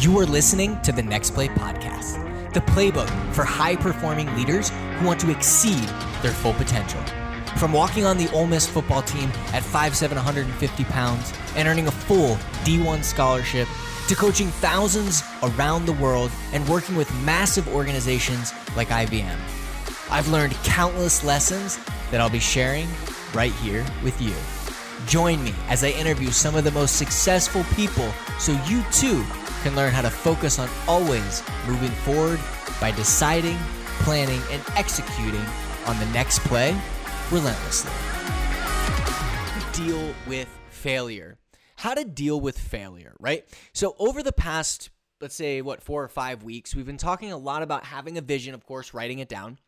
[0.00, 5.06] You are listening to the Next Play Podcast, the playbook for high performing leaders who
[5.06, 5.88] want to exceed
[6.22, 7.00] their full potential.
[7.56, 11.90] From walking on the Ole Miss football team at 5'7, 150 pounds and earning a
[11.90, 13.66] full D1 scholarship,
[14.06, 19.36] to coaching thousands around the world and working with massive organizations like IBM.
[20.12, 21.76] I've learned countless lessons
[22.12, 22.86] that I'll be sharing
[23.34, 24.32] right here with you.
[25.08, 29.24] Join me as I interview some of the most successful people so you too
[29.62, 32.40] can learn how to focus on always moving forward
[32.80, 33.56] by deciding,
[34.00, 35.44] planning, and executing
[35.86, 36.78] on the next play
[37.30, 37.90] relentlessly.
[39.72, 41.38] Deal with failure.
[41.76, 43.44] How to deal with failure, right?
[43.72, 44.90] So, over the past,
[45.20, 48.20] let's say, what, four or five weeks, we've been talking a lot about having a
[48.20, 49.58] vision, of course, writing it down,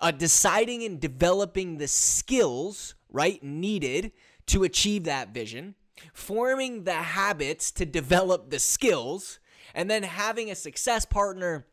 [0.00, 4.12] uh, deciding and developing the skills, right, needed
[4.46, 5.74] to achieve that vision,
[6.12, 9.38] forming the habits to develop the skills,
[9.74, 11.66] and then having a success partner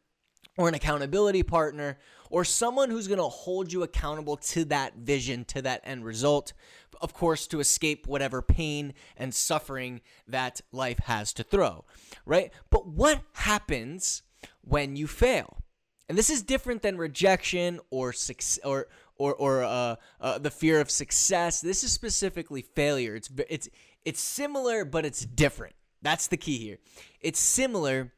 [0.58, 1.98] or an accountability partner
[2.30, 6.54] or someone who's going to hold you accountable to that vision, to that end result,
[7.02, 11.86] of course, to escape whatever pain and suffering that life has to throw,
[12.26, 12.52] right?
[12.70, 14.22] But what happens
[14.62, 15.64] when you fail?
[16.08, 18.88] And this is different than rejection or success or
[19.20, 21.62] or or uh, uh, the fear of success.
[21.62, 23.16] This is specifically failure.
[23.16, 23.70] It's it's
[24.04, 25.76] it's similar, but it's different.
[26.02, 26.80] That's the key here.
[27.22, 28.14] It's similar,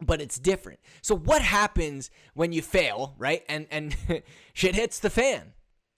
[0.00, 0.80] but it's different.
[1.02, 3.44] So what happens when you fail, right?
[3.48, 3.96] And and
[4.52, 5.52] shit hits the fan.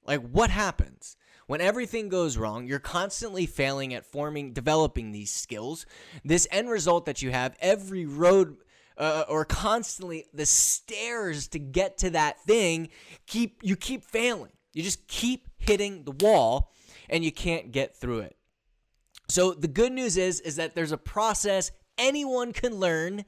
[0.05, 1.17] Like what happens?
[1.47, 5.87] When everything goes wrong, you're constantly failing at forming developing these skills.
[6.25, 8.57] This end result that you have, every road
[8.97, 12.89] uh, or constantly the stairs to get to that thing,
[13.27, 14.53] keep you keep failing.
[14.73, 16.73] You just keep hitting the wall
[17.09, 18.37] and you can't get through it.
[19.29, 23.25] So the good news is is that there's a process anyone can learn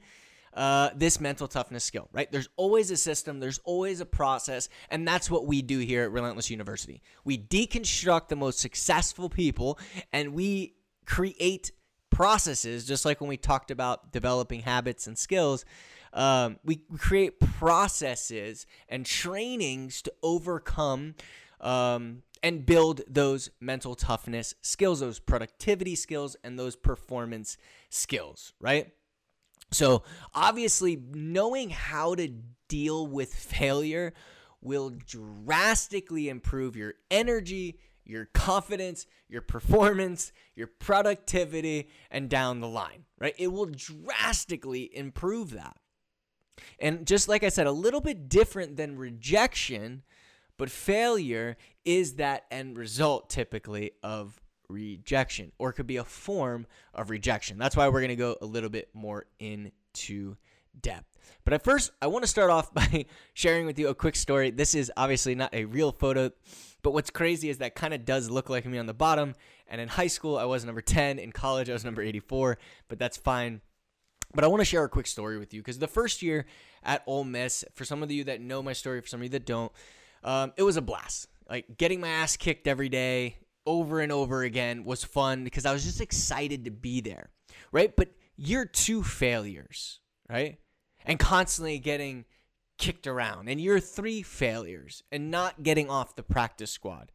[0.55, 2.31] uh, this mental toughness skill, right?
[2.31, 6.11] There's always a system, there's always a process, and that's what we do here at
[6.11, 7.01] Relentless University.
[7.25, 9.77] We deconstruct the most successful people
[10.13, 11.71] and we create
[12.15, 15.65] processes, just like when we talked about developing habits and skills.
[16.13, 21.15] Um, we create processes and trainings to overcome
[21.59, 27.57] um, and build those mental toughness skills, those productivity skills, and those performance
[27.89, 28.93] skills, right?
[29.73, 30.03] So,
[30.33, 32.29] obviously, knowing how to
[32.69, 34.13] deal with failure
[34.61, 43.05] will drastically improve your energy, your confidence, your performance, your productivity, and down the line,
[43.19, 43.35] right?
[43.37, 45.77] It will drastically improve that.
[46.79, 50.03] And just like I said, a little bit different than rejection,
[50.57, 54.39] but failure is that end result typically of
[54.69, 57.57] rejection, or it could be a form of rejection.
[57.57, 60.37] That's why we're going to go a little bit more into
[60.79, 61.14] depth.
[61.43, 64.51] But at first, I want to start off by sharing with you a quick story.
[64.51, 66.31] This is obviously not a real photo,
[66.81, 69.35] but what's crazy is that kind of does look like me on the bottom.
[69.67, 71.19] And in high school, I was number 10.
[71.19, 73.61] In college, I was number 84, but that's fine.
[74.33, 76.45] But I want to share a quick story with you because the first year
[76.83, 79.29] at Ole Miss, for some of you that know my story, for some of you
[79.29, 79.71] that don't,
[80.23, 81.27] um, it was a blast.
[81.49, 85.73] Like getting my ass kicked every day, over and over again was fun because I
[85.73, 87.29] was just excited to be there,
[87.71, 87.95] right?
[87.95, 89.99] But year two failures,
[90.29, 90.57] right?
[91.05, 92.25] And constantly getting
[92.77, 97.11] kicked around, and year three failures, and not getting off the practice squad,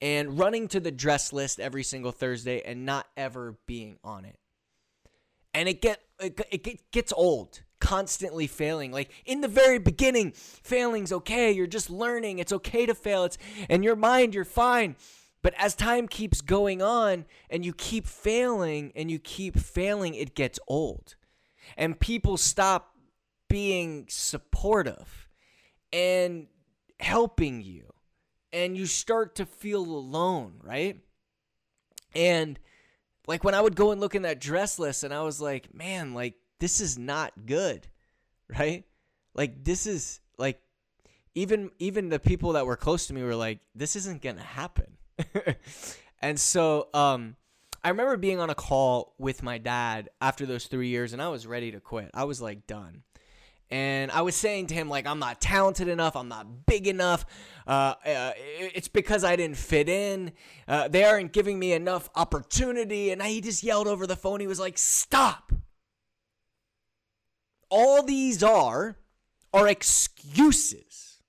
[0.00, 4.38] and running to the dress list every single Thursday and not ever being on it.
[5.54, 8.92] And it get it, it gets old constantly failing.
[8.92, 11.50] Like in the very beginning, failing's okay.
[11.50, 12.38] You're just learning.
[12.38, 13.24] It's okay to fail.
[13.24, 13.38] It's
[13.68, 14.96] in your mind, you're fine.
[15.42, 20.36] But as time keeps going on and you keep failing and you keep failing, it
[20.36, 21.16] gets old.
[21.76, 22.91] And people stop
[23.52, 25.28] being supportive
[25.92, 26.46] and
[26.98, 27.92] helping you.
[28.50, 30.98] And you start to feel alone, right?
[32.14, 32.58] And
[33.26, 35.74] like when I would go and look in that dress list and I was like,
[35.74, 37.86] man, like this is not good,
[38.58, 38.84] right?
[39.34, 40.60] Like this is like
[41.34, 44.96] even even the people that were close to me were like, this isn't gonna happen
[46.20, 47.36] and so um,
[47.84, 51.28] I remember being on a call with my dad after those three years, and I
[51.28, 52.10] was ready to quit.
[52.14, 53.02] I was like done.
[53.72, 56.14] And I was saying to him, like, I'm not talented enough.
[56.14, 57.24] I'm not big enough.
[57.66, 60.32] Uh, uh, it's because I didn't fit in.
[60.68, 63.12] Uh, they aren't giving me enough opportunity.
[63.12, 64.40] And he just yelled over the phone.
[64.40, 65.52] He was like, Stop.
[67.70, 68.98] All these are
[69.54, 71.22] are excuses.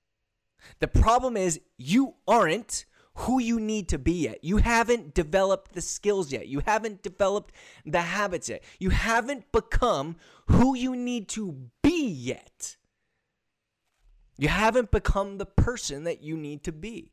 [0.80, 4.44] The problem is you aren't who you need to be yet.
[4.44, 6.46] You haven't developed the skills yet.
[6.46, 7.54] You haven't developed
[7.86, 8.62] the habits yet.
[8.78, 10.16] You haven't become
[10.48, 11.70] who you need to
[12.06, 12.76] yet.
[14.36, 17.12] You haven't become the person that you need to be.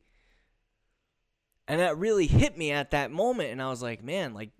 [1.68, 3.50] And that really hit me at that moment.
[3.50, 4.50] And I was like, man, like,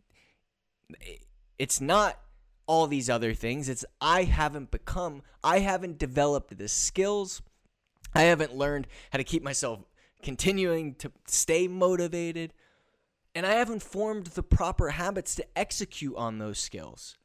[1.59, 2.19] it's not
[2.67, 3.69] all these other things.
[3.69, 7.43] It's I haven't become, I haven't developed the skills.
[8.15, 9.81] I haven't learned how to keep myself
[10.23, 12.53] continuing to stay motivated.
[13.35, 17.17] And I haven't formed the proper habits to execute on those skills.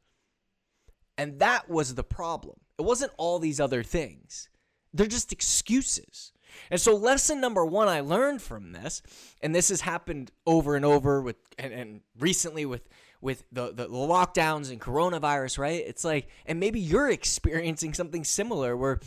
[1.16, 2.60] And that was the problem.
[2.78, 4.48] It wasn't all these other things,
[4.92, 6.32] they're just excuses.
[6.70, 9.02] And so, lesson number one I learned from this,
[9.42, 12.88] and this has happened over and over with, and, and recently with
[13.20, 15.82] with the, the lockdowns and coronavirus, right?
[15.84, 19.00] It's like, and maybe you're experiencing something similar where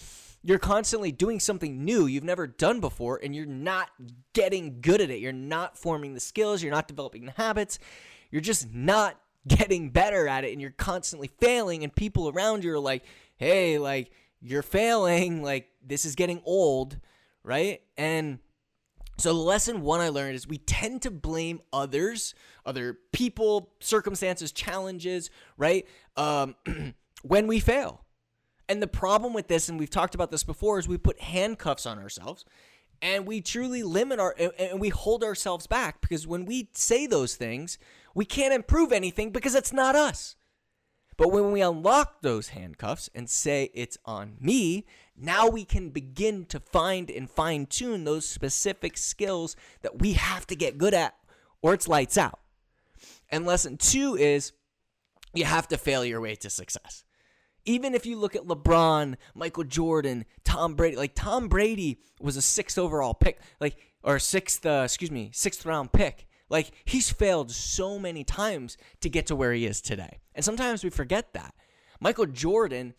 [0.43, 3.89] you're constantly doing something new you've never done before and you're not
[4.33, 5.19] getting good at it.
[5.19, 7.79] You're not forming the skills, you're not developing the habits,
[8.31, 12.73] you're just not getting better at it and you're constantly failing and people around you
[12.73, 13.03] are like,
[13.41, 16.97] "Hey, like you're failing, like this is getting old."
[17.43, 17.81] Right?
[17.97, 18.39] And
[19.17, 22.33] so, the lesson one I learned is we tend to blame others,
[22.65, 25.85] other people, circumstances, challenges, right?
[26.15, 26.55] Um,
[27.21, 28.05] when we fail.
[28.69, 31.85] And the problem with this, and we've talked about this before, is we put handcuffs
[31.85, 32.45] on ourselves
[33.01, 37.35] and we truly limit our and we hold ourselves back because when we say those
[37.35, 37.77] things,
[38.13, 40.35] we can't improve anything because it's not us.
[41.21, 46.45] But when we unlock those handcuffs and say it's on me, now we can begin
[46.45, 51.13] to find and fine tune those specific skills that we have to get good at,
[51.61, 52.39] or it's lights out.
[53.29, 54.53] And lesson two is
[55.35, 57.03] you have to fail your way to success.
[57.65, 62.41] Even if you look at LeBron, Michael Jordan, Tom Brady, like Tom Brady was a
[62.41, 66.25] sixth overall pick, like or sixth, uh, excuse me, sixth round pick.
[66.51, 70.83] Like he's failed so many times to get to where he is today, and sometimes
[70.83, 71.55] we forget that.
[72.01, 72.93] Michael Jordan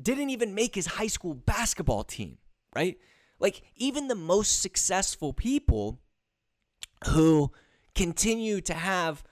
[0.00, 2.38] didn't even make his high school basketball team,
[2.74, 2.96] right?
[3.38, 6.00] Like, even the most successful people
[7.08, 7.50] who
[7.94, 9.24] continue to have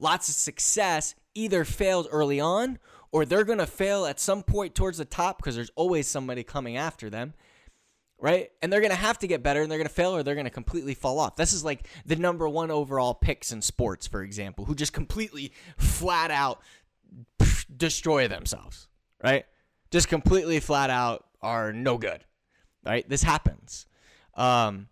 [0.00, 2.78] lots of success either failed early on
[3.12, 6.42] or they're going to fail at some point towards the top because there's always somebody
[6.42, 7.34] coming after them,
[8.22, 8.50] right?
[8.62, 10.34] And they're going to have to get better and they're going to fail or they're
[10.34, 11.36] going to completely fall off.
[11.36, 15.52] This is like the number one overall picks in sports, for example, who just completely
[15.76, 16.62] flat out
[17.76, 18.88] destroy themselves,
[19.22, 19.44] right?
[19.92, 22.24] just completely flat out are no good.
[22.84, 23.08] Right?
[23.08, 23.86] This happens.
[24.34, 24.88] Um,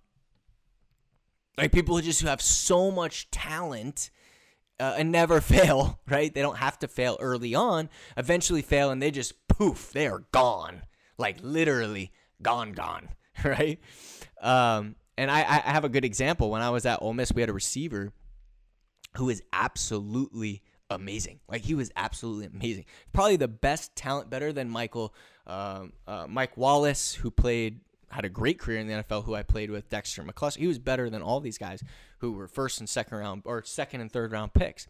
[1.56, 4.10] like people who just who have so much talent
[4.78, 6.32] uh, and never fail, right?
[6.32, 10.24] They don't have to fail early on, eventually fail, and they just poof, they are
[10.30, 10.82] gone.
[11.18, 13.08] Like literally gone, gone,
[13.44, 13.78] right?
[14.40, 16.50] Um, and I, I have a good example.
[16.50, 18.12] When I was at Ole Miss, we had a receiver
[19.16, 21.40] who is absolutely amazing.
[21.48, 22.84] Like he was absolutely amazing.
[23.12, 25.14] Probably the best talent, better than Michael,
[25.46, 29.24] um, uh, Mike Wallace, who played had a great career in the NFL.
[29.24, 30.58] Who I played with, Dexter McCluster.
[30.58, 31.82] He was better than all these guys
[32.18, 34.86] who were first and second round or second and third round picks,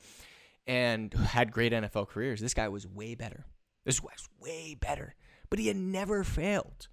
[0.67, 2.41] and had great NFL careers.
[2.41, 3.45] This guy was way better.
[3.85, 5.15] This was way better,
[5.49, 6.89] but he had never failed.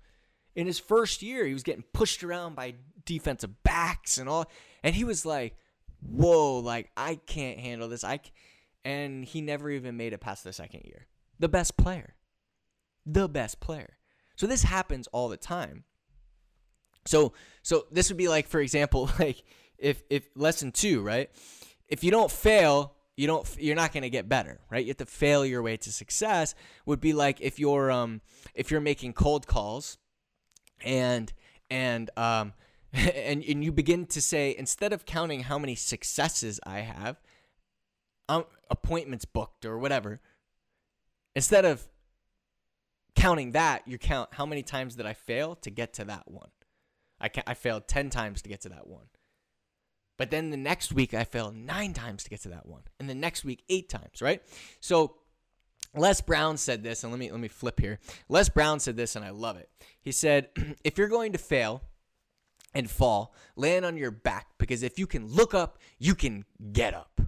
[0.58, 2.74] In his first year, he was getting pushed around by
[3.06, 4.52] defensive backs and all,
[4.84, 5.56] and he was like,
[6.02, 6.58] "Whoa!
[6.60, 8.04] Like I can't handle this.
[8.04, 8.20] I."
[8.88, 11.08] and he never even made it past the second year.
[11.40, 12.16] The best player.
[13.06, 13.98] The best player.
[14.38, 15.84] So this happens all the time.
[17.06, 17.34] So
[17.64, 19.44] so this would be like for example like
[19.78, 21.30] if if lesson 2, right?
[21.90, 24.86] If you don't fail, you don't you're not going to get better, right?
[24.86, 28.22] You have to fail your way to success would be like if you're um
[28.56, 29.98] if you're making cold calls
[30.84, 31.32] and
[31.70, 32.54] and um
[32.94, 37.20] and, and you begin to say instead of counting how many successes I have,
[38.30, 40.22] um, appointments booked or whatever,
[41.36, 41.86] instead of
[43.16, 46.50] counting that, you count how many times did I fail to get to that one.
[47.20, 49.08] I, I failed 10 times to get to that one.
[50.18, 52.82] But then the next week, I failed nine times to get to that one.
[53.00, 54.42] And the next week, eight times, right?
[54.80, 55.16] So
[55.98, 58.00] Les Brown said this, and let me let me flip here.
[58.30, 59.70] Les Brown said this, and I love it.
[60.02, 60.50] He said,
[60.84, 61.82] "If you're going to fail
[62.74, 66.94] and fall, land on your back because if you can look up, you can get
[66.94, 67.22] up."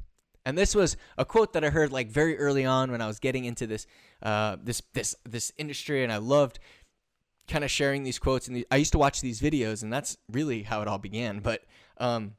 [0.46, 3.20] And this was a quote that I heard like very early on when I was
[3.20, 3.86] getting into this
[4.24, 6.60] uh, this this this industry, and I loved
[7.48, 8.48] kind of sharing these quotes.
[8.48, 11.40] And the, I used to watch these videos, and that's really how it all began.
[11.40, 11.64] But
[11.98, 12.36] um,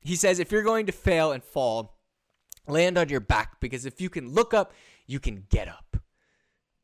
[0.00, 1.98] he says, if you're going to fail and fall,
[2.66, 4.72] land on your back because if you can look up,
[5.10, 5.96] you can get up.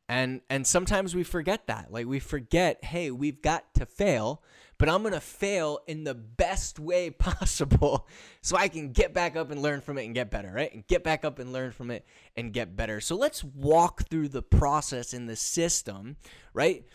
[0.09, 1.91] And and sometimes we forget that.
[1.91, 4.41] Like we forget, hey, we've got to fail
[4.77, 8.07] but I'm going to fail in the best way possible
[8.41, 10.73] so I can get back up and learn from it and get better, right?
[10.73, 12.05] And get back up and learn from it
[12.35, 12.99] and get better.
[13.01, 16.17] So let's walk through the process in the system,
[16.53, 16.85] right?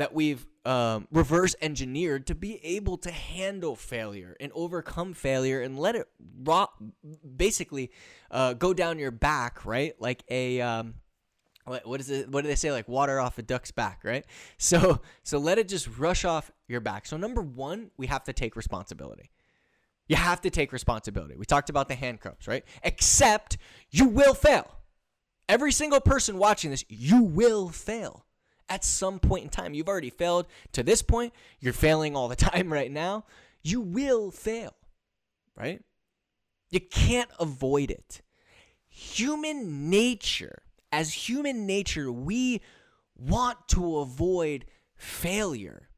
[0.00, 5.78] That we've um, reverse engineered to be able to handle failure and overcome failure and
[5.78, 6.08] let it
[7.36, 7.90] basically
[8.30, 9.94] uh, go down your back, right?
[10.00, 10.62] Like a.
[10.62, 10.94] Um,
[11.66, 12.30] what, what is it?
[12.30, 12.72] What do they say?
[12.72, 14.24] Like water off a duck's back, right?
[14.56, 17.04] So so let it just rush off your back.
[17.04, 19.30] So number one, we have to take responsibility.
[20.08, 21.36] You have to take responsibility.
[21.36, 22.64] We talked about the handcuffs, right?
[22.82, 23.58] Except
[23.90, 24.78] you will fail.
[25.46, 28.24] Every single person watching this, you will fail
[28.70, 29.74] at some point in time.
[29.74, 31.34] You've already failed to this point.
[31.58, 33.24] You're failing all the time right now.
[33.62, 34.74] You will fail,
[35.54, 35.82] right?
[36.70, 38.22] You can't avoid it.
[38.88, 40.62] Human nature
[40.92, 42.60] as human nature, we
[43.16, 44.64] want to avoid
[44.96, 45.88] failure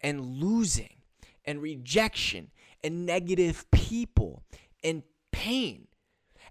[0.00, 0.96] and losing
[1.44, 2.50] and rejection
[2.84, 4.42] and negative people
[4.84, 5.86] and pain.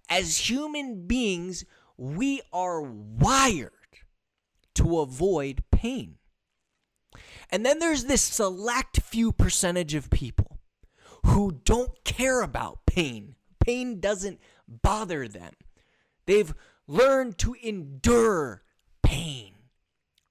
[0.09, 1.65] As human beings,
[1.97, 3.71] we are wired
[4.75, 6.15] to avoid pain.
[7.49, 10.59] And then there's this select few percentage of people
[11.25, 13.35] who don't care about pain.
[13.63, 15.53] Pain doesn't bother them.
[16.25, 16.53] They've
[16.87, 18.63] learned to endure
[19.03, 19.53] pain,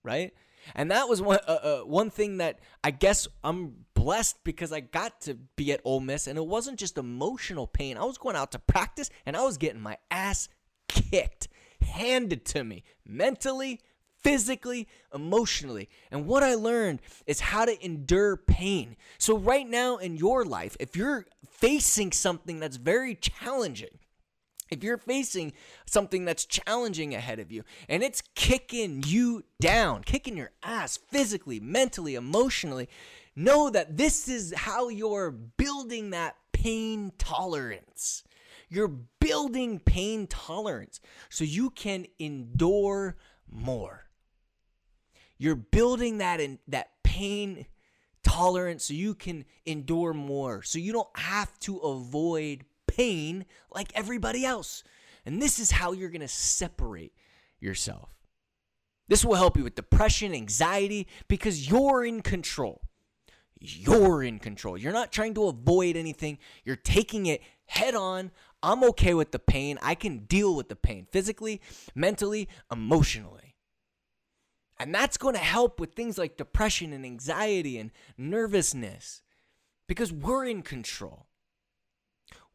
[0.03, 0.33] right?
[0.75, 4.81] And that was one uh, uh, one thing that I guess I'm blessed because I
[4.81, 7.97] got to be at Ole Miss, and it wasn't just emotional pain.
[7.97, 10.49] I was going out to practice, and I was getting my ass
[10.89, 11.49] kicked,
[11.83, 13.81] handed to me mentally,
[14.23, 15.89] physically, emotionally.
[16.11, 18.97] And what I learned is how to endure pain.
[19.19, 23.99] So right now in your life, if you're facing something that's very challenging,
[24.71, 25.53] if you're facing
[25.87, 31.59] something that's challenging ahead of you and it's kicking you down, kicking your ass physically,
[31.59, 32.89] mentally, emotionally,
[33.35, 38.23] know that this is how you're building that pain tolerance.
[38.69, 43.17] You're building pain tolerance so you can endure
[43.50, 44.10] more.
[45.41, 47.65] You're building that in that pain
[48.23, 50.63] tolerance so you can endure more.
[50.63, 54.85] So you don't have to avoid pain like everybody else.
[55.25, 57.15] And this is how you're going to separate
[57.59, 58.11] yourself.
[59.09, 62.83] This will help you with depression, anxiety, because you're in control.
[63.59, 64.77] You're in control.
[64.77, 68.31] You're not trying to avoid anything, you're taking it head on.
[68.63, 69.79] I'm okay with the pain.
[69.81, 71.63] I can deal with the pain physically,
[71.95, 73.50] mentally, emotionally.
[74.81, 79.21] And that's going to help with things like depression and anxiety and nervousness
[79.87, 81.27] because we're in control.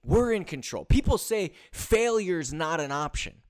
[0.03, 0.85] We're in control.
[0.85, 3.43] People say failure is not an option.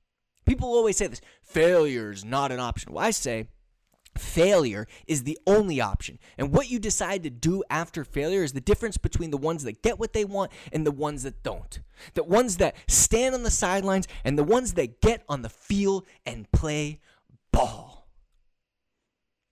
[0.46, 2.91] People always say this failure is not an option.
[2.91, 3.48] Well, I say
[4.17, 6.20] failure is the only option.
[6.38, 9.84] And what you decide to do after failure is the difference between the ones that
[9.84, 11.79] get what they want and the ones that don't.
[12.13, 16.05] The ones that stand on the sidelines and the ones that get on the field
[16.25, 17.00] and play
[17.53, 17.85] ball.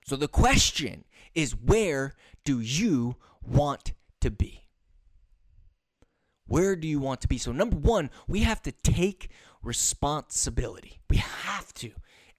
[0.06, 2.14] So the question is where
[2.46, 4.64] do you want to be?
[6.46, 7.38] Where do you want to be?
[7.38, 9.30] So, number one, we have to take
[9.62, 11.00] responsibility.
[11.10, 11.92] We have to.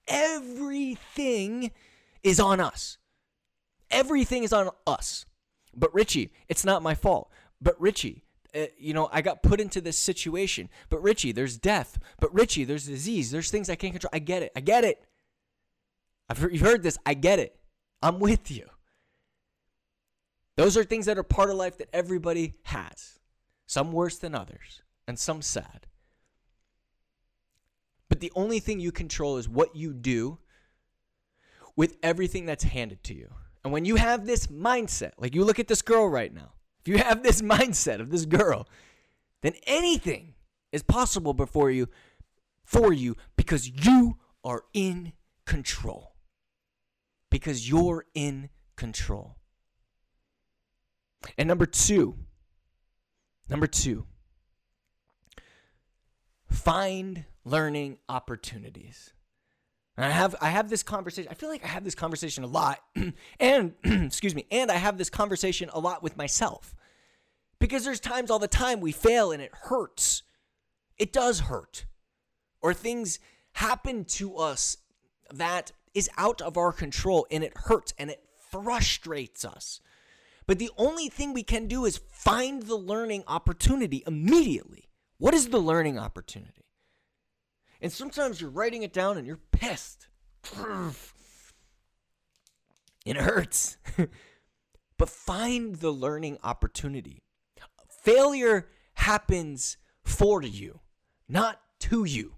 [0.06, 1.70] Everything
[2.22, 2.98] is on us.
[3.90, 5.24] Everything is on us.
[5.74, 7.30] But, Richie, it's not my fault.
[7.60, 10.68] But, Richie, uh, you know, I got put into this situation.
[10.90, 11.98] But, Richie, there's death.
[12.20, 13.30] But, Richie, there's disease.
[13.30, 14.10] There's things I can't control.
[14.12, 14.52] I get it.
[14.54, 15.02] I get it.
[16.28, 16.98] I've heard, you've heard this.
[17.04, 17.56] I get it.
[18.02, 18.66] I'm with you.
[20.56, 23.18] Those are things that are part of life that everybody has
[23.66, 25.86] some worse than others, and some sad.
[28.08, 30.38] But the only thing you control is what you do
[31.76, 33.30] with everything that's handed to you.
[33.64, 36.88] And when you have this mindset, like you look at this girl right now, if
[36.88, 38.68] you have this mindset of this girl,
[39.40, 40.34] then anything
[40.70, 41.88] is possible before you
[42.62, 45.12] for you because you are in
[45.44, 46.13] control.
[47.34, 49.36] Because you're in control.
[51.38, 52.16] And number 2,
[53.48, 54.06] Number two,
[56.50, 59.12] find learning opportunities.
[59.96, 61.30] And I have I have this conversation.
[61.30, 62.80] I feel like I have this conversation a lot,
[63.40, 66.74] and excuse me, and I have this conversation a lot with myself
[67.60, 70.22] because there's times all the time we fail and it hurts.
[70.96, 71.84] It does hurt,
[72.62, 73.18] or things
[73.52, 74.78] happen to us
[75.32, 79.80] that is out of our control and it hurts and it frustrates us.
[80.46, 84.90] But the only thing we can do is find the learning opportunity immediately.
[85.18, 86.66] What is the learning opportunity?
[87.80, 90.08] And sometimes you're writing it down and you're pissed.
[93.04, 93.76] It hurts.
[94.96, 97.22] but find the learning opportunity.
[97.86, 100.80] Failure happens for you,
[101.28, 102.36] not to you.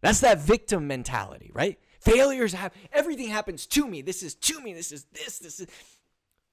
[0.00, 1.78] That's that victim mentality, right?
[2.00, 4.02] Failures have everything happens to me.
[4.02, 4.72] This is to me.
[4.72, 5.38] This is this.
[5.38, 5.68] This is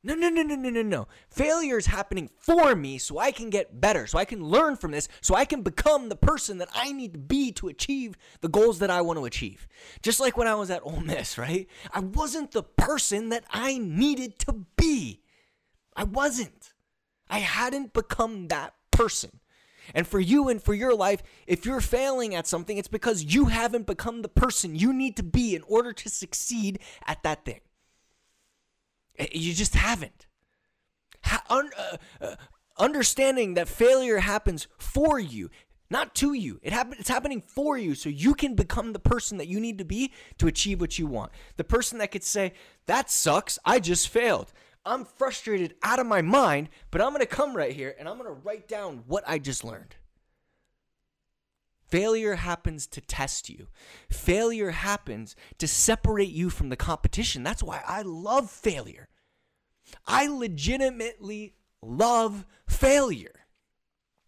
[0.04, 1.08] no, no, no, no, no, no, no.
[1.30, 4.92] Failure is happening for me so I can get better, so I can learn from
[4.92, 8.48] this, so I can become the person that I need to be to achieve the
[8.48, 9.68] goals that I want to achieve.
[10.04, 11.68] Just like when I was at Ole Miss, right?
[11.92, 15.24] I wasn't the person that I needed to be.
[15.96, 16.74] I wasn't.
[17.30, 19.39] I hadn't become that person.
[19.94, 23.46] And for you and for your life, if you're failing at something, it's because you
[23.46, 27.62] haven't become the person you need to be in order to succeed at that thing.
[29.17, 30.27] Eh, you just haven't.
[31.50, 31.62] Uh,
[32.22, 32.36] uh,
[32.77, 35.50] understanding that failure happens for you,
[35.89, 36.60] not to you.
[36.62, 39.77] It happen- it's happening for you so you can become the person that you need
[39.79, 41.32] to be to achieve what you want.
[41.58, 42.53] The person that could say,
[42.86, 43.60] That sucks.
[43.65, 44.53] I just failed.
[44.88, 48.17] I'm frustrated out of my mind, but I'm going to come right here and I'm
[48.17, 49.96] going to write down what I just learned.
[51.88, 53.67] Failure happens to test you.
[54.10, 57.44] Failure happens to separate you from the competition.
[57.44, 59.08] That's why I love failure.
[60.06, 63.37] I legitimately love failure.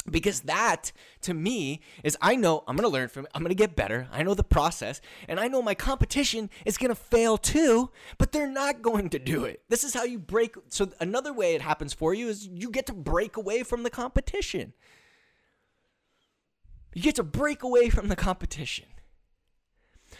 [0.09, 3.31] Because that to me is I know I'm going to learn from it.
[3.33, 4.07] I'm going to get better.
[4.11, 5.01] I know the process.
[5.27, 9.19] And I know my competition is going to fail too, but they're not going to
[9.19, 9.61] do it.
[9.69, 10.55] This is how you break.
[10.69, 13.89] So, another way it happens for you is you get to break away from the
[13.89, 14.73] competition.
[16.93, 18.85] You get to break away from the competition.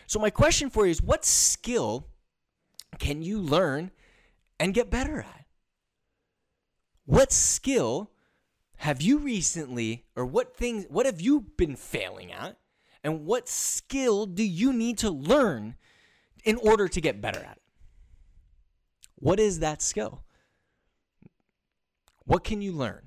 [0.08, 2.08] So, my question for you is what skill
[3.00, 3.92] can you learn
[4.60, 5.46] and get better at?
[7.06, 8.12] What skill
[8.80, 12.58] have you recently, or what things, what have you been failing at?
[13.04, 15.76] And what skill do you need to learn
[16.46, 17.62] in order to get better at it?
[19.16, 20.24] What is that skill?
[22.24, 23.02] What can you learn?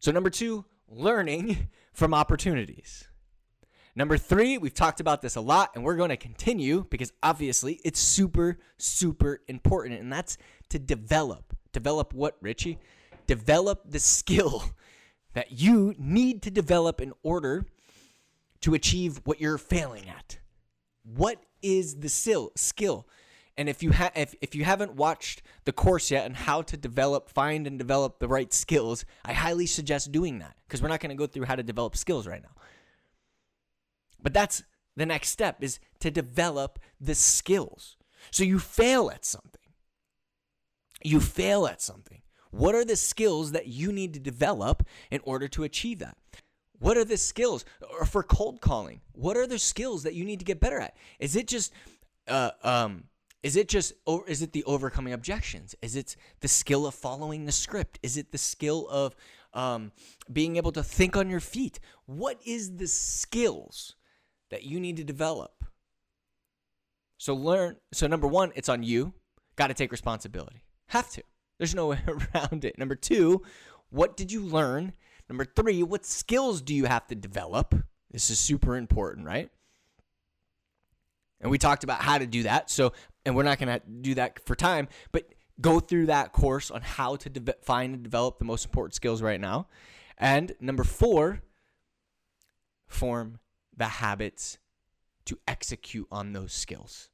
[0.00, 3.06] So, number two, learning from opportunities.
[3.94, 7.80] Number three, we've talked about this a lot and we're going to continue because obviously
[7.84, 10.00] it's super, super important.
[10.00, 10.38] And that's
[10.70, 11.56] to develop.
[11.72, 12.80] Develop what, Richie?
[13.26, 14.64] Develop the skill
[15.34, 17.66] that you need to develop in order
[18.60, 20.38] to achieve what you're failing at.
[21.02, 22.52] What is the skill?
[22.56, 23.06] Skill.
[23.56, 26.76] And if you ha- if, if you haven't watched the course yet on how to
[26.76, 31.00] develop, find and develop the right skills, I highly suggest doing that because we're not
[31.00, 32.54] going to go through how to develop skills right now.
[34.22, 34.64] But that's
[34.96, 37.96] the next step is to develop the skills.
[38.30, 39.60] So you fail at something.
[41.02, 42.22] You fail at something.
[42.54, 46.16] What are the skills that you need to develop in order to achieve that?
[46.78, 47.64] What are the skills
[47.98, 49.00] or for cold calling?
[49.12, 50.96] What are the skills that you need to get better at?
[51.18, 51.72] Is it just
[52.28, 53.04] uh, um,
[53.42, 55.74] is it just or is it the overcoming objections?
[55.82, 57.98] Is it the skill of following the script?
[58.04, 59.16] Is it the skill of
[59.52, 59.90] um,
[60.32, 61.80] being able to think on your feet?
[62.06, 63.96] What is the skills
[64.50, 65.64] that you need to develop?
[67.18, 67.78] So learn.
[67.92, 69.12] So number one, it's on you.
[69.56, 70.62] Got to take responsibility.
[70.88, 71.22] Have to.
[71.58, 72.78] There's no way around it.
[72.78, 73.42] Number two,
[73.90, 74.92] what did you learn?
[75.28, 77.74] Number three, what skills do you have to develop?
[78.10, 79.50] This is super important, right?
[81.40, 82.70] And we talked about how to do that.
[82.70, 82.92] So,
[83.24, 85.28] and we're not going to do that for time, but
[85.60, 89.22] go through that course on how to de- find and develop the most important skills
[89.22, 89.68] right now.
[90.18, 91.42] And number four,
[92.86, 93.38] form
[93.76, 94.58] the habits
[95.26, 97.08] to execute on those skills.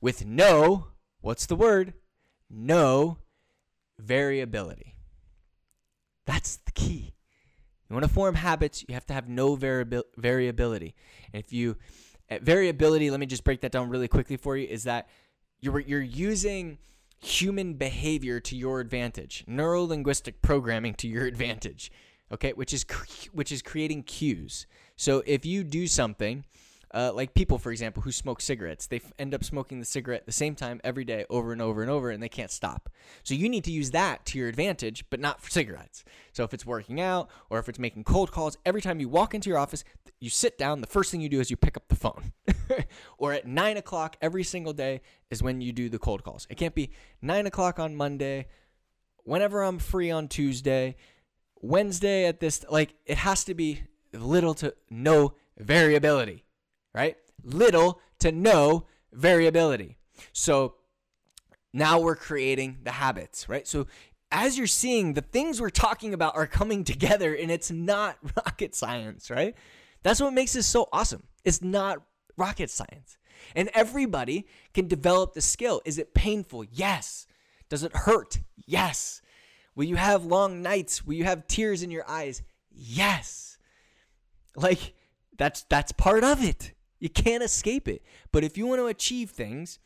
[0.00, 0.88] With no,
[1.20, 1.94] what's the word?
[2.50, 3.18] No
[3.98, 4.94] variability.
[6.26, 7.14] That's the key.
[7.88, 10.94] You want to form habits, you have to have no variabil- variability.
[11.32, 11.76] And if you
[12.30, 15.08] uh, variability, let me just break that down really quickly for you is that
[15.60, 16.78] you're you're using
[17.20, 21.90] human behavior to your advantage, neuro linguistic programming to your advantage.
[22.30, 22.84] Okay, which is
[23.32, 24.66] which is creating cues.
[24.96, 26.44] So if you do something
[26.94, 30.24] uh, like people, for example, who smoke cigarettes, they f- end up smoking the cigarette
[30.24, 32.88] the same time every day, over and over and over, and they can't stop.
[33.22, 36.04] So you need to use that to your advantage, but not for cigarettes.
[36.32, 39.34] So if it's working out or if it's making cold calls, every time you walk
[39.34, 39.84] into your office,
[40.18, 42.32] you sit down, the first thing you do is you pick up the phone.
[43.18, 46.46] or at nine o'clock every single day is when you do the cold calls.
[46.48, 48.46] It can't be nine o'clock on Monday,
[49.24, 50.96] whenever I'm free on Tuesday,
[51.60, 53.82] Wednesday at this, like it has to be
[54.14, 56.44] little to no variability
[56.94, 57.16] right?
[57.42, 59.96] Little to no variability.
[60.32, 60.74] So
[61.72, 63.66] now we're creating the habits, right?
[63.66, 63.86] So
[64.30, 68.74] as you're seeing, the things we're talking about are coming together and it's not rocket
[68.74, 69.54] science, right?
[70.02, 71.24] That's what makes this so awesome.
[71.44, 72.02] It's not
[72.36, 73.18] rocket science.
[73.54, 75.80] And everybody can develop the skill.
[75.84, 76.64] Is it painful?
[76.64, 77.26] Yes.
[77.68, 78.40] Does it hurt?
[78.66, 79.22] Yes.
[79.74, 81.06] Will you have long nights?
[81.06, 82.42] Will you have tears in your eyes?
[82.72, 83.58] Yes.
[84.56, 84.94] Like
[85.36, 86.72] that's that's part of it.
[86.98, 88.02] You can't escape it.
[88.32, 89.78] But if you want to achieve things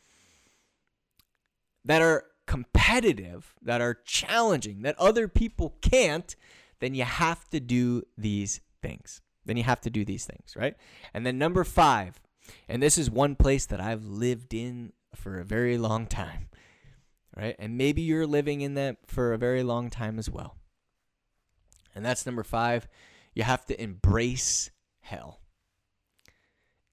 [1.85, 6.35] that are competitive, that are challenging, that other people can't,
[6.79, 9.21] then you have to do these things.
[9.45, 10.75] Then you have to do these things, right?
[11.13, 12.21] And then number 5,
[12.67, 16.47] and this is one place that I've lived in for a very long time,
[17.35, 17.55] right?
[17.59, 20.57] And maybe you're living in that for a very long time as well.
[21.95, 22.87] And that's number five.
[23.33, 24.71] You have to embrace
[25.01, 25.39] hell.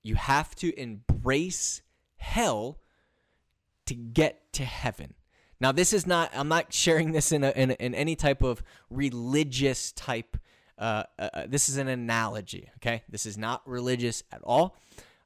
[0.03, 1.83] You have to embrace
[2.17, 2.79] hell
[3.87, 5.15] to get to heaven.
[5.61, 8.63] Now, this is not, I'm not sharing this in, a, in, in any type of
[8.89, 10.39] religious type.
[10.79, 13.03] Uh, uh, uh this is an analogy, okay?
[13.09, 14.79] This is not religious at all.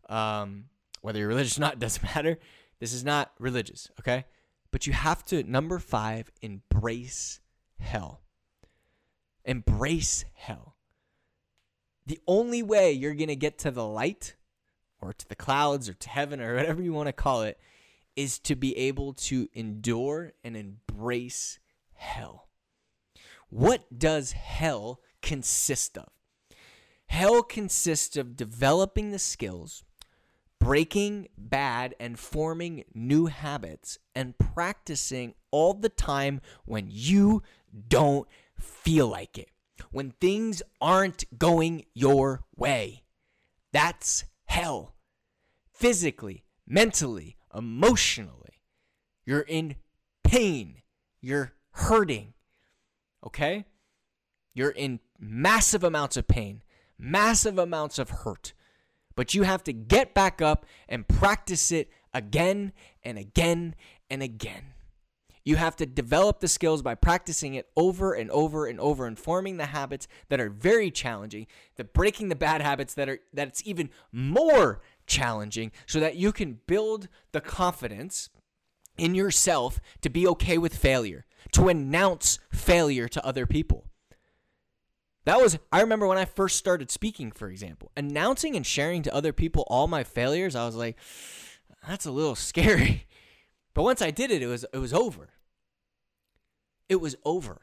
[0.09, 0.65] Um,
[1.03, 2.39] whether you're religious or not doesn't matter.
[2.81, 4.25] This is not religious, okay?
[4.73, 7.39] But you have to, number five, embrace
[7.79, 8.23] hell.
[9.45, 10.75] Embrace hell.
[12.07, 14.35] The only way you're going to get to the light
[15.05, 17.59] or to the clouds or to heaven or whatever you want to call it
[18.17, 21.59] is to be able to endure and embrace
[21.95, 22.49] hell.
[23.51, 26.09] What does hell consist of?
[27.07, 29.85] Hell consists of developing the skills
[30.65, 37.43] breaking bad and forming new habits and practicing all the time when you
[37.89, 38.27] don't
[38.59, 39.51] feel like it,
[39.91, 43.03] when things aren't going your way.
[43.73, 44.94] That's hell.
[45.75, 48.61] Physically, mentally, emotionally.
[49.27, 49.77] You're in
[50.23, 50.83] pain.
[51.21, 52.35] You're hurting.
[53.27, 53.67] Okay?
[54.55, 56.63] You're in massive amounts of pain,
[56.99, 58.55] massive amounts of hurt
[59.17, 63.75] but you have to get back up and practice it again and again
[64.11, 64.73] and again.
[65.45, 69.19] You have to develop the skills by practicing it over and over and over and
[69.19, 73.63] forming the habits that are very challenging, the breaking the bad habits that are that's
[73.67, 78.31] even more challenging so that you can build the confidence
[78.97, 83.87] in yourself to be okay with failure, to announce failure to other people.
[85.25, 89.15] That was, I remember when I first started speaking, for example, announcing and sharing to
[89.15, 90.55] other people all my failures.
[90.55, 90.97] I was like,
[91.87, 93.07] that's a little scary.
[93.75, 95.31] But once I did it, it was, it was over.
[96.89, 97.63] It was over.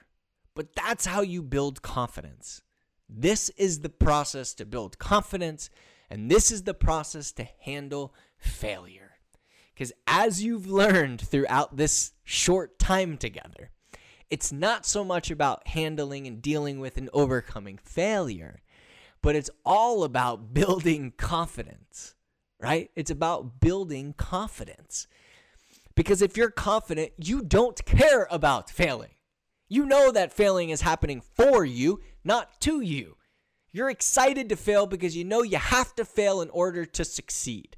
[0.53, 2.61] But that's how you build confidence.
[3.07, 5.69] This is the process to build confidence,
[6.11, 9.13] and this is the process to handle failure.
[9.73, 13.71] Because as you've learned throughout this short time together,
[14.29, 18.61] it's not so much about handling and dealing with and overcoming failure,
[19.21, 22.15] but it's all about building confidence,
[22.59, 22.91] right?
[22.93, 25.07] It's about building confidence.
[25.95, 29.15] Because if you're confident, you don't care about failing.
[29.69, 33.15] You know that failing is happening for you, not to you.
[33.71, 37.77] You're excited to fail because you know you have to fail in order to succeed.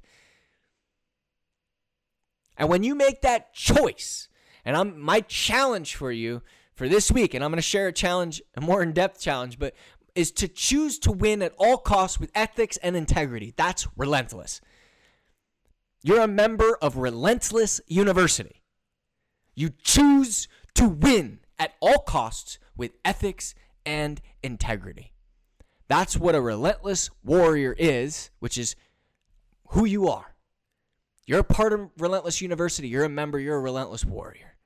[2.56, 4.28] And when you make that choice,
[4.64, 6.42] and I'm my challenge for you
[6.74, 9.74] for this week, and I'm going to share a challenge, a more in-depth challenge, but
[10.14, 13.52] is to choose to win at all costs with ethics and integrity.
[13.56, 14.60] That's relentless.
[16.02, 18.62] You're a member of Relentless University.
[19.54, 23.54] You choose to win at all costs with ethics
[23.86, 25.13] and integrity.
[25.88, 28.74] That's what a relentless warrior is, which is
[29.68, 30.34] who you are.
[31.26, 32.88] You're a part of Relentless University.
[32.88, 33.38] You're a member.
[33.38, 34.56] You're a relentless warrior.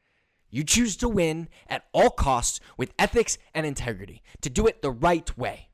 [0.51, 4.91] You choose to win at all costs with ethics and integrity, to do it the
[4.91, 5.69] right way,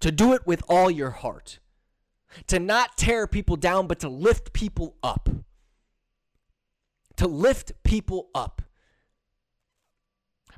[0.00, 1.60] to do it with all your heart,
[2.48, 5.28] to not tear people down, but to lift people up.
[7.16, 8.60] To lift people up.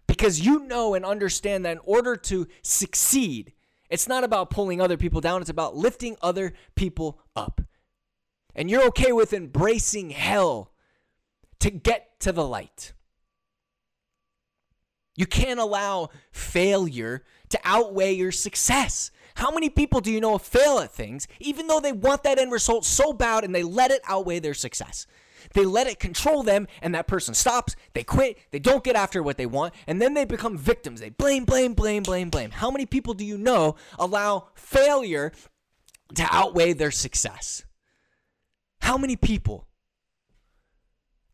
[0.08, 3.52] Because you know and understand that in order to succeed,
[3.90, 7.60] it's not about pulling other people down, it's about lifting other people up.
[8.54, 10.72] And you're okay with embracing hell
[11.60, 12.92] to get to the light.
[15.16, 19.10] You can't allow failure to outweigh your success.
[19.34, 22.52] How many people do you know fail at things even though they want that end
[22.52, 25.06] result so bad and they let it outweigh their success?
[25.54, 29.22] They let it control them and that person stops, they quit, they don't get after
[29.22, 31.00] what they want, and then they become victims.
[31.00, 32.50] They blame, blame, blame, blame, blame.
[32.50, 35.32] How many people do you know allow failure
[36.14, 37.64] to outweigh their success?
[38.80, 39.66] How many people?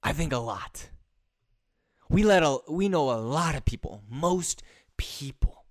[0.02, 0.90] I think a lot.
[2.08, 4.62] We let a, we know a lot of people, most
[4.96, 5.64] people.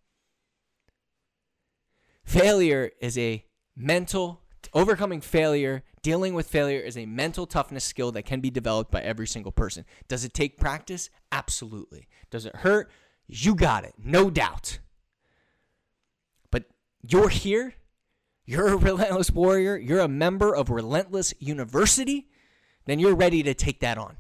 [2.24, 4.42] Failure is a mental
[4.74, 9.02] overcoming failure Dealing with failure is a mental toughness skill that can be developed by
[9.02, 9.86] every single person.
[10.10, 11.10] Does it take practice?
[11.32, 12.08] Absolutely.
[12.30, 12.92] Does it hurt?
[13.26, 14.80] You got it, no doubt.
[16.52, 16.66] But
[17.02, 17.76] you're here.
[18.46, 19.78] You're a relentless warrior.
[19.78, 22.28] You're a member of Relentless University.
[22.86, 24.18] Then you're ready to take that on.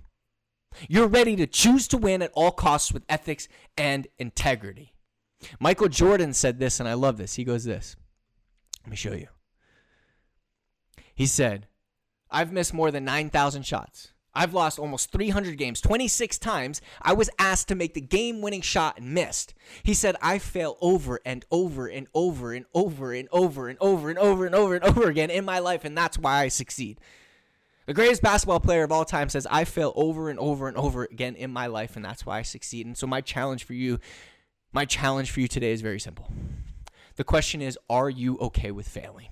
[0.87, 4.93] You're ready to choose to win at all costs with ethics and integrity.
[5.59, 7.35] Michael Jordan said this, and I love this.
[7.35, 7.97] He goes, This.
[8.83, 9.27] Let me show you.
[11.13, 11.67] He said,
[12.33, 14.09] I've missed more than 9,000 shots.
[14.35, 15.79] I've lost almost 300 games.
[15.79, 19.53] 26 times I was asked to make the game winning shot and missed.
[19.83, 24.09] He said, I fail over and over and over and over and over and over
[24.09, 26.99] and over and over and over again in my life, and that's why I succeed.
[27.85, 31.03] The greatest basketball player of all time says, I fail over and over and over
[31.03, 32.87] again in my life, and that's why I succeed.
[32.87, 33.99] And so, my challenge for you,
[34.71, 36.31] my challenge for you today is very simple.
[37.17, 39.27] The question is, are you okay with failing?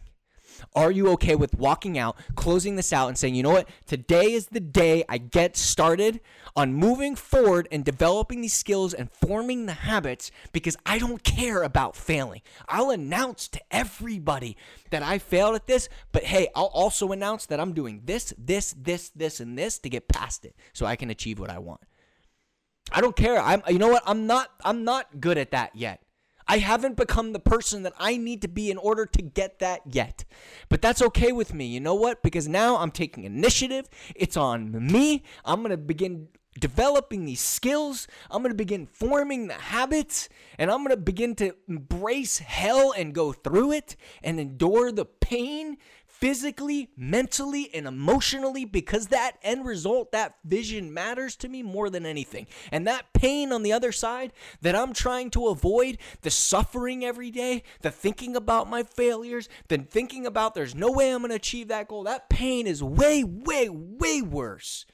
[0.75, 3.69] Are you okay with walking out, closing this out, and saying, you know what?
[3.85, 6.21] Today is the day I get started
[6.55, 11.63] on moving forward and developing these skills and forming the habits because I don't care
[11.63, 12.41] about failing.
[12.67, 14.57] I'll announce to everybody
[14.89, 18.75] that I failed at this, but hey, I'll also announce that I'm doing this, this,
[18.77, 21.81] this, this, and this to get past it so I can achieve what I want.
[22.91, 23.39] I don't care.
[23.39, 24.03] I'm you know what?
[24.05, 26.01] I'm not I'm not good at that yet.
[26.47, 29.81] I haven't become the person that I need to be in order to get that
[29.89, 30.25] yet.
[30.69, 31.65] But that's okay with me.
[31.65, 32.23] You know what?
[32.23, 33.87] Because now I'm taking initiative.
[34.15, 35.23] It's on me.
[35.45, 36.27] I'm going to begin
[36.59, 38.07] developing these skills.
[38.29, 40.27] I'm going to begin forming the habits
[40.57, 45.05] and I'm going to begin to embrace hell and go through it and endure the
[45.05, 45.77] pain
[46.21, 52.05] physically, mentally, and emotionally because that end result, that vision matters to me more than
[52.05, 52.45] anything.
[52.71, 54.31] And that pain on the other side
[54.61, 59.79] that I'm trying to avoid, the suffering every day, the thinking about my failures, the
[59.79, 63.23] thinking about there's no way I'm going to achieve that goal, that pain is way,
[63.23, 64.85] way, way worse.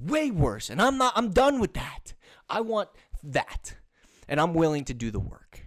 [0.00, 0.70] Way worse.
[0.70, 2.14] And I'm not, I'm done with that.
[2.48, 2.90] I want
[3.24, 3.74] that.
[4.28, 5.66] And I'm willing to do the work.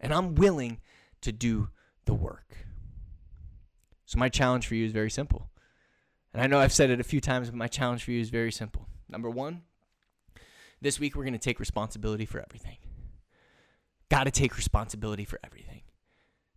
[0.00, 0.80] And I'm willing
[1.22, 1.70] to do
[2.04, 2.67] the work.
[4.08, 5.50] So my challenge for you is very simple.
[6.32, 8.30] And I know I've said it a few times, but my challenge for you is
[8.30, 8.88] very simple.
[9.06, 9.64] Number one,
[10.80, 12.78] this week we're going to take responsibility for everything.
[14.10, 15.82] Got to take responsibility for everything.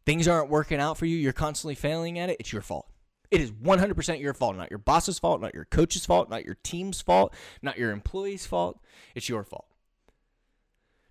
[0.05, 2.87] Things aren't working out for you, you're constantly failing at it, it's your fault.
[3.31, 6.55] It is 100% your fault, not your boss's fault, not your coach's fault, not your
[6.63, 8.79] team's fault, not your employee's fault.
[9.13, 9.67] It's your fault.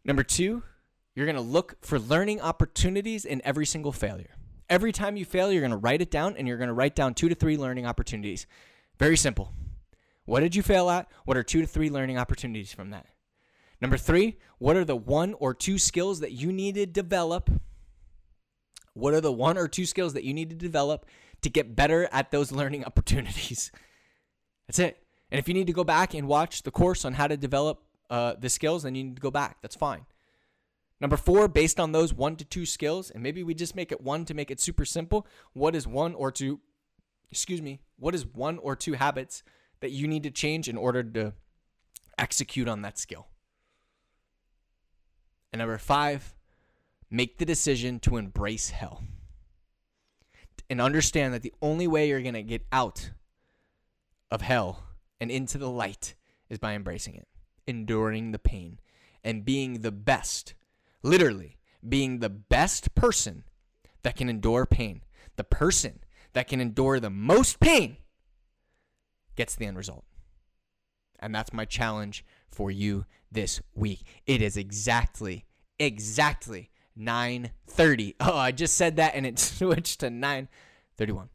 [0.07, 0.63] Number two,
[1.15, 4.37] you're going to look for learning opportunities in every single failure.
[4.71, 6.95] Every time you fail, you're going to write it down and you're going to write
[6.95, 8.47] down two to three learning opportunities.
[8.99, 9.53] Very simple.
[10.27, 11.11] What did you fail at?
[11.25, 13.07] What are two to three learning opportunities from that?
[13.81, 17.51] Number three, what are the one or two skills that you need to develop?
[18.95, 21.07] What are the one or two skills that you need to develop
[21.43, 23.73] to get better at those learning opportunities?
[24.69, 25.03] That's it.
[25.33, 27.83] And if you need to go back and watch the course on how to develop
[28.09, 29.59] uh, the skills, then you need to go back.
[29.63, 30.07] That's fine.
[31.01, 34.03] Number four, based on those one to two skills, and maybe we just make it
[34.03, 35.27] one to make it super simple.
[35.55, 36.61] What is one or two,
[37.31, 39.43] excuse me, what is one or two habits
[39.81, 41.33] that you need to change in order to
[42.19, 43.29] execute on that skill?
[45.53, 46.35] And number five,
[47.11, 49.03] make the decision to embrace hell.
[50.69, 53.11] And understand that the only way you're going to get out
[54.31, 54.85] of hell
[55.19, 56.15] and into the light
[56.49, 57.27] is by embracing it,
[57.67, 58.79] enduring the pain,
[59.25, 60.55] and being the best
[61.03, 63.45] literally being the best person
[64.03, 65.03] that can endure pain.
[65.37, 66.01] The person
[66.33, 67.97] that can endure the most pain
[69.37, 70.05] gets the end result.
[71.19, 74.03] And that's my challenge for you this week.
[74.27, 75.47] It is exactly,
[75.79, 78.15] exactly 9:30.
[78.21, 81.29] Oh, I just said that and it switched to 9:31.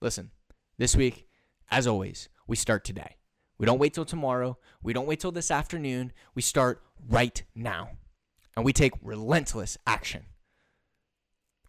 [0.00, 0.30] Listen,
[0.78, 1.26] this week,
[1.70, 3.16] as always, we start today.
[3.58, 4.58] We don't wait till tomorrow.
[4.82, 6.12] We don't wait till this afternoon.
[6.34, 7.90] We start right now
[8.60, 10.26] and we take relentless action.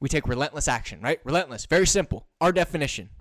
[0.01, 1.21] We take relentless action, right?
[1.23, 2.27] Relentless, very simple.
[2.41, 3.12] Our definition.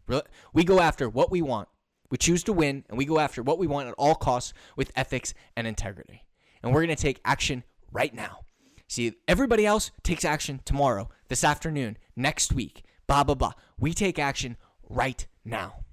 [0.52, 1.68] We go after what we want.
[2.11, 4.90] We choose to win, and we go after what we want at all costs with
[4.96, 6.24] ethics and integrity.
[6.64, 8.40] And we're going to take action right now.
[8.88, 13.52] See, everybody else takes action tomorrow, this afternoon, next week, blah, blah, blah.
[13.78, 14.56] We take action
[14.88, 15.85] right now.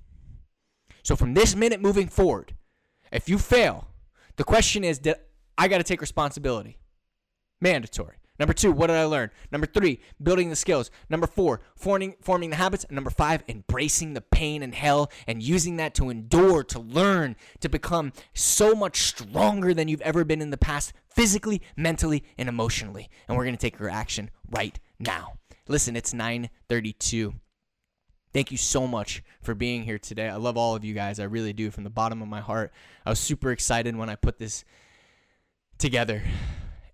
[1.04, 2.56] So from this minute moving forward,
[3.12, 3.90] if you fail,
[4.36, 5.18] the question is, did
[5.60, 6.80] I got to take responsibility?
[7.60, 8.18] Mandatory.
[8.40, 9.32] Number two, what did I learn?
[9.52, 10.92] Number three, building the skills.
[11.10, 12.84] Number four, forming, forming the habits.
[12.84, 17.36] And number five, embracing the pain and hell and using that to endure, to learn,
[17.62, 22.48] to become so much stronger than you've ever been in the past, physically, mentally, and
[22.48, 23.10] emotionally.
[23.28, 25.34] And we're going to take your action right now.
[25.68, 27.34] Listen, it's 932.
[28.34, 30.30] Thank you so much for being here today.
[30.30, 31.20] I love all of you guys.
[31.20, 32.72] I really do from the bottom of my heart.
[33.04, 34.64] I was super excited when I put this
[35.80, 36.22] together.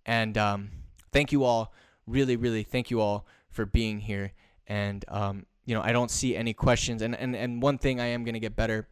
[0.05, 0.71] And um,
[1.11, 1.73] thank you all.
[2.07, 4.33] Really, really thank you all for being here.
[4.67, 7.01] And, um, you know, I don't see any questions.
[7.01, 8.87] And, and, and one thing I am going to get better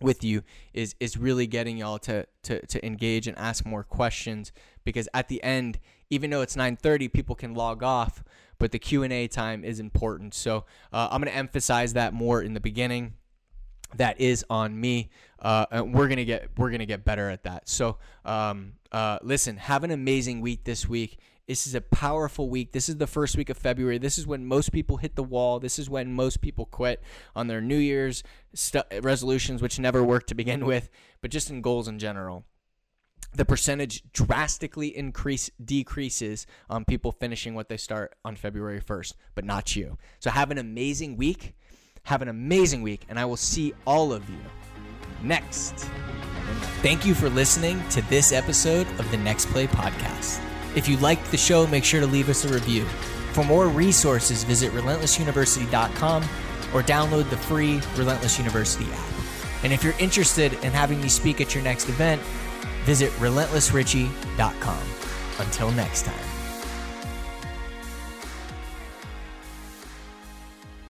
[0.00, 4.52] with you is is really getting y'all to, to to engage and ask more questions
[4.84, 5.78] because at the end
[6.10, 8.22] even though it's 9:30 people can log off
[8.58, 12.54] but the Q&A time is important so uh, I'm going to emphasize that more in
[12.54, 13.14] the beginning
[13.96, 17.68] that is on me uh, and we're gonna get we're gonna get better at that
[17.68, 22.72] so um, uh, listen have an amazing week this week this is a powerful week.
[22.72, 23.96] This is the first week of February.
[23.96, 25.58] This is when most people hit the wall.
[25.58, 27.02] This is when most people quit
[27.34, 28.22] on their New Year's
[29.00, 30.90] resolutions, which never work to begin with,
[31.22, 32.44] but just in goals in general.
[33.34, 39.44] The percentage drastically increase decreases on people finishing what they start on February 1st, but
[39.44, 39.96] not you.
[40.18, 41.54] So have an amazing week.
[42.08, 44.38] Have an amazing week, and I will see all of you
[45.22, 45.74] next.
[46.80, 50.40] Thank you for listening to this episode of the Next Play Podcast.
[50.74, 52.86] If you liked the show, make sure to leave us a review.
[53.34, 56.22] For more resources, visit relentlessuniversity.com
[56.72, 59.10] or download the free Relentless University app.
[59.62, 62.22] And if you're interested in having me speak at your next event,
[62.84, 64.82] visit relentlessrichie.com.
[65.40, 66.27] Until next time.